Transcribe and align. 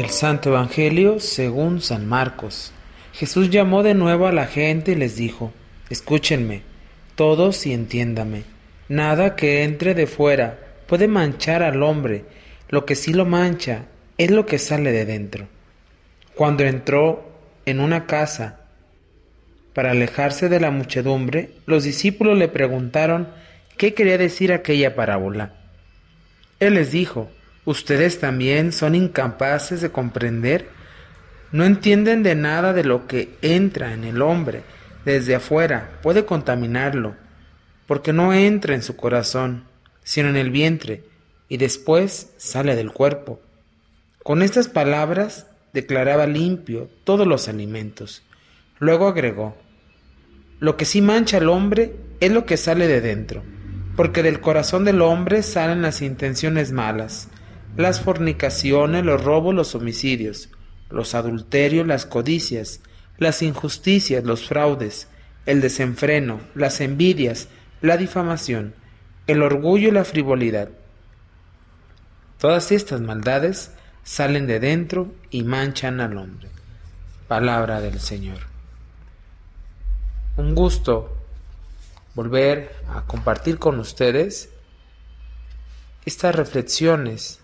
Del 0.00 0.08
Santo 0.08 0.48
Evangelio 0.48 1.20
según 1.20 1.82
San 1.82 2.08
Marcos. 2.08 2.72
Jesús 3.12 3.50
llamó 3.50 3.82
de 3.82 3.92
nuevo 3.92 4.28
a 4.28 4.32
la 4.32 4.46
gente 4.46 4.92
y 4.92 4.94
les 4.94 5.16
dijo, 5.16 5.52
Escúchenme, 5.90 6.62
todos 7.16 7.66
y 7.66 7.74
entiéndame. 7.74 8.44
Nada 8.88 9.36
que 9.36 9.62
entre 9.62 9.92
de 9.92 10.06
fuera 10.06 10.58
puede 10.86 11.06
manchar 11.06 11.62
al 11.62 11.82
hombre, 11.82 12.24
lo 12.70 12.86
que 12.86 12.94
sí 12.94 13.12
lo 13.12 13.26
mancha 13.26 13.88
es 14.16 14.30
lo 14.30 14.46
que 14.46 14.58
sale 14.58 14.90
de 14.90 15.04
dentro. 15.04 15.48
Cuando 16.34 16.64
entró 16.64 17.30
en 17.66 17.78
una 17.78 18.06
casa 18.06 18.60
para 19.74 19.90
alejarse 19.90 20.48
de 20.48 20.60
la 20.60 20.70
muchedumbre, 20.70 21.50
los 21.66 21.84
discípulos 21.84 22.38
le 22.38 22.48
preguntaron 22.48 23.28
qué 23.76 23.92
quería 23.92 24.16
decir 24.16 24.50
aquella 24.50 24.94
parábola. 24.94 25.56
Él 26.58 26.72
les 26.72 26.90
dijo, 26.90 27.30
¿Ustedes 27.70 28.18
también 28.18 28.72
son 28.72 28.96
incapaces 28.96 29.80
de 29.80 29.92
comprender? 29.92 30.70
No 31.52 31.64
entienden 31.64 32.24
de 32.24 32.34
nada 32.34 32.72
de 32.72 32.82
lo 32.82 33.06
que 33.06 33.36
entra 33.42 33.94
en 33.94 34.02
el 34.02 34.22
hombre 34.22 34.64
desde 35.04 35.36
afuera, 35.36 36.00
puede 36.02 36.24
contaminarlo, 36.24 37.14
porque 37.86 38.12
no 38.12 38.34
entra 38.34 38.74
en 38.74 38.82
su 38.82 38.96
corazón, 38.96 39.66
sino 40.02 40.30
en 40.30 40.36
el 40.36 40.50
vientre, 40.50 41.04
y 41.48 41.58
después 41.58 42.32
sale 42.38 42.74
del 42.74 42.90
cuerpo. 42.90 43.40
Con 44.24 44.42
estas 44.42 44.66
palabras 44.66 45.46
declaraba 45.72 46.26
limpio 46.26 46.90
todos 47.04 47.24
los 47.24 47.46
alimentos. 47.46 48.24
Luego 48.80 49.06
agregó, 49.06 49.56
lo 50.58 50.76
que 50.76 50.86
sí 50.86 51.02
mancha 51.02 51.36
al 51.36 51.48
hombre 51.48 51.94
es 52.18 52.32
lo 52.32 52.46
que 52.46 52.56
sale 52.56 52.88
de 52.88 53.00
dentro, 53.00 53.44
porque 53.94 54.24
del 54.24 54.40
corazón 54.40 54.84
del 54.84 55.02
hombre 55.02 55.44
salen 55.44 55.82
las 55.82 56.02
intenciones 56.02 56.72
malas, 56.72 57.28
las 57.76 58.00
fornicaciones, 58.00 59.04
los 59.04 59.22
robos, 59.22 59.54
los 59.54 59.74
homicidios, 59.74 60.48
los 60.90 61.14
adulterios, 61.14 61.86
las 61.86 62.06
codicias, 62.06 62.80
las 63.18 63.42
injusticias, 63.42 64.24
los 64.24 64.48
fraudes, 64.48 65.08
el 65.46 65.60
desenfreno, 65.60 66.40
las 66.54 66.80
envidias, 66.80 67.48
la 67.80 67.96
difamación, 67.96 68.74
el 69.26 69.42
orgullo 69.42 69.88
y 69.88 69.92
la 69.92 70.04
frivolidad. 70.04 70.70
Todas 72.38 72.72
estas 72.72 73.00
maldades 73.00 73.72
salen 74.02 74.46
de 74.46 74.60
dentro 74.60 75.12
y 75.30 75.44
manchan 75.44 76.00
al 76.00 76.16
hombre. 76.16 76.48
Palabra 77.28 77.80
del 77.80 78.00
Señor. 78.00 78.38
Un 80.36 80.54
gusto 80.54 81.16
volver 82.14 82.74
a 82.88 83.02
compartir 83.02 83.58
con 83.58 83.78
ustedes 83.78 84.48
estas 86.04 86.34
reflexiones 86.34 87.40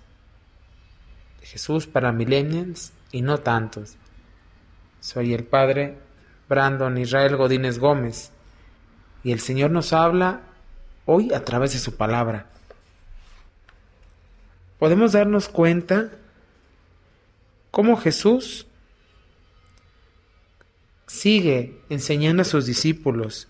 Jesús 1.47 1.87
para 1.87 2.11
millennials 2.11 2.93
y 3.13 3.23
no 3.23 3.39
tantos. 3.39 3.95
Soy 4.99 5.33
el 5.33 5.45
Padre 5.45 5.97
Brandon 6.49 6.99
Israel 6.99 7.37
Godínez 7.37 7.79
Gómez 7.79 8.33
y 9.23 9.31
el 9.31 9.39
Señor 9.39 9.71
nos 9.71 9.93
habla 9.93 10.41
hoy 11.05 11.33
a 11.33 11.45
través 11.45 11.73
de 11.73 11.79
su 11.79 11.97
palabra. 11.97 12.47
Podemos 14.81 15.13
darnos 15.13 15.49
cuenta 15.49 16.11
cómo 17.71 17.97
Jesús 17.97 18.67
sigue 21.07 21.81
enseñando 21.89 22.43
a 22.43 22.45
sus 22.45 22.67
discípulos 22.67 23.47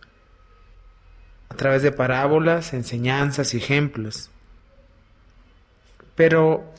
a 1.48 1.54
través 1.54 1.82
de 1.82 1.92
parábolas, 1.92 2.74
enseñanzas 2.74 3.54
y 3.54 3.56
ejemplos. 3.56 4.28
Pero 6.14 6.76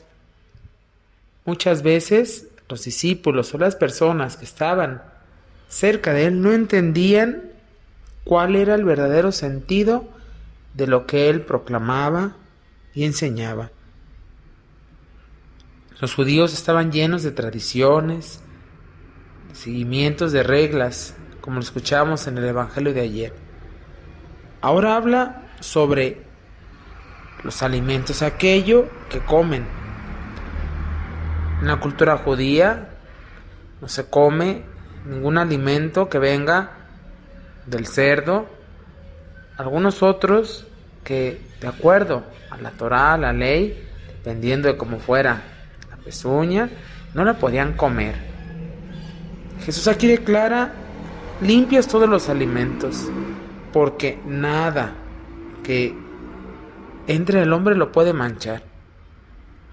Muchas 1.48 1.80
veces 1.80 2.48
los 2.68 2.84
discípulos 2.84 3.54
o 3.54 3.58
las 3.58 3.74
personas 3.74 4.36
que 4.36 4.44
estaban 4.44 5.00
cerca 5.66 6.12
de 6.12 6.26
él 6.26 6.42
no 6.42 6.52
entendían 6.52 7.52
cuál 8.24 8.54
era 8.54 8.74
el 8.74 8.84
verdadero 8.84 9.32
sentido 9.32 10.06
de 10.74 10.86
lo 10.86 11.06
que 11.06 11.30
él 11.30 11.40
proclamaba 11.40 12.36
y 12.92 13.04
enseñaba. 13.06 13.70
Los 16.02 16.14
judíos 16.14 16.52
estaban 16.52 16.92
llenos 16.92 17.22
de 17.22 17.30
tradiciones, 17.30 18.40
de 19.48 19.54
seguimientos 19.54 20.32
de 20.32 20.42
reglas, 20.42 21.14
como 21.40 21.54
lo 21.54 21.62
escuchamos 21.62 22.26
en 22.26 22.36
el 22.36 22.44
Evangelio 22.44 22.92
de 22.92 23.00
ayer. 23.00 23.32
Ahora 24.60 24.96
habla 24.96 25.48
sobre 25.60 26.26
los 27.42 27.62
alimentos, 27.62 28.20
aquello 28.20 28.90
que 29.08 29.20
comen, 29.20 29.87
en 31.60 31.66
la 31.66 31.80
cultura 31.80 32.16
judía 32.18 32.90
no 33.80 33.88
se 33.88 34.08
come 34.08 34.62
ningún 35.06 35.38
alimento 35.38 36.08
que 36.08 36.18
venga 36.18 36.70
del 37.66 37.86
cerdo. 37.86 38.46
Algunos 39.56 40.02
otros 40.02 40.66
que, 41.04 41.40
de 41.60 41.68
acuerdo 41.68 42.24
a 42.50 42.58
la 42.58 42.70
Torah, 42.70 43.16
la 43.16 43.32
ley, 43.32 43.86
dependiendo 44.06 44.68
de 44.68 44.76
cómo 44.76 44.98
fuera 44.98 45.42
la 45.90 45.96
pezuña, 45.96 46.70
no 47.14 47.24
la 47.24 47.34
podían 47.34 47.72
comer. 47.74 48.14
Jesús 49.64 49.88
aquí 49.88 50.06
declara, 50.06 50.72
limpias 51.40 51.88
todos 51.88 52.08
los 52.08 52.28
alimentos, 52.28 53.08
porque 53.72 54.18
nada 54.26 54.92
que 55.62 55.94
entre 57.06 57.42
el 57.42 57.52
hombre 57.52 57.74
lo 57.74 57.90
puede 57.90 58.12
manchar 58.12 58.67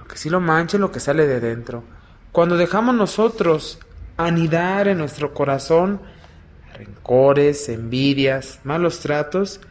que 0.07 0.17
si 0.17 0.29
lo 0.29 0.39
manche 0.39 0.77
lo 0.77 0.91
que 0.91 0.99
sale 0.99 1.27
de 1.27 1.39
dentro. 1.39 1.83
Cuando 2.31 2.57
dejamos 2.57 2.95
nosotros 2.95 3.79
anidar 4.17 4.87
en 4.87 4.97
nuestro 4.97 5.33
corazón 5.33 6.01
rencores, 6.73 7.69
envidias, 7.69 8.59
malos 8.63 8.99
tratos, 8.99 9.61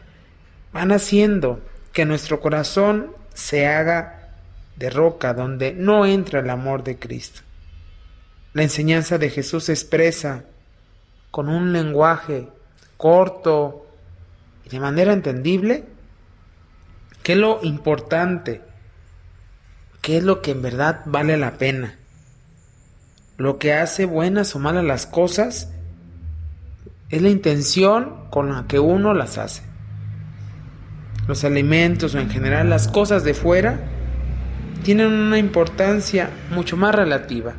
van 0.73 0.91
haciendo 0.91 1.61
que 1.93 2.05
nuestro 2.05 2.39
corazón 2.39 3.11
se 3.33 3.67
haga 3.67 4.31
de 4.75 4.89
roca 4.89 5.33
donde 5.33 5.73
no 5.73 6.05
entra 6.05 6.39
el 6.39 6.49
amor 6.49 6.83
de 6.83 6.97
Cristo. 6.97 7.41
La 8.53 8.63
enseñanza 8.63 9.17
de 9.17 9.29
Jesús 9.29 9.69
expresa 9.69 10.43
con 11.31 11.49
un 11.49 11.73
lenguaje 11.73 12.49
corto 12.97 13.85
y 14.65 14.69
de 14.69 14.79
manera 14.79 15.13
entendible 15.13 15.83
que 17.21 17.35
lo 17.35 17.59
importante 17.63 18.61
qué 20.05 20.17
es 20.17 20.23
lo 20.23 20.43
que 20.43 20.51
en 20.51 20.61
verdad 20.61 21.01
vale 21.05 21.35
la 21.35 21.57
pena. 21.57 21.95
Lo 23.37 23.57
que 23.57 23.73
hace 23.73 24.05
buenas 24.05 24.55
o 24.55 24.59
malas 24.59 24.83
las 24.83 25.07
cosas 25.07 25.71
es 27.09 27.23
la 27.23 27.29
intención 27.29 28.29
con 28.29 28.53
la 28.53 28.67
que 28.67 28.77
uno 28.77 29.15
las 29.15 29.39
hace. 29.39 29.63
Los 31.27 31.43
alimentos 31.43 32.13
o 32.13 32.19
en 32.19 32.29
general 32.29 32.69
las 32.69 32.87
cosas 32.87 33.23
de 33.23 33.33
fuera 33.33 33.79
tienen 34.83 35.07
una 35.07 35.39
importancia 35.39 36.29
mucho 36.51 36.77
más 36.77 36.93
relativa. 36.93 37.55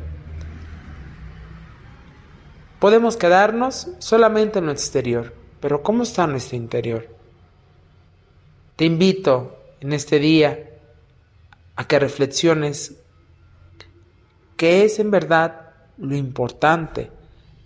Podemos 2.79 3.17
quedarnos 3.17 3.89
solamente 3.99 4.59
en 4.59 4.67
lo 4.67 4.71
exterior, 4.71 5.33
pero 5.59 5.83
¿cómo 5.83 6.03
está 6.03 6.25
nuestro 6.27 6.55
interior? 6.55 7.09
Te 8.77 8.85
invito 8.85 9.59
en 9.81 9.91
este 9.91 10.19
día 10.19 10.76
a 11.77 11.87
que 11.87 11.99
reflexiones 11.99 12.95
qué 14.57 14.83
es 14.83 14.99
en 14.99 15.11
verdad 15.11 15.71
lo 15.97 16.15
importante 16.15 17.11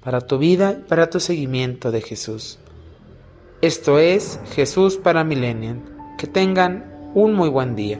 para 0.04 0.22
tu 0.22 0.38
vida 0.38 0.78
y 0.80 0.84
para 0.88 1.10
tu 1.10 1.20
seguimiento 1.20 1.92
de 1.92 2.02
Jesús. 2.02 2.60
Esto 3.62 4.00
es 4.00 4.40
Jesús 4.54 4.98
para 4.98 5.24
Millennium. 5.24 5.82
Que 6.18 6.28
tengan 6.28 7.12
un 7.14 7.34
muy 7.34 7.50
buen 7.50 7.76
día. 7.76 8.00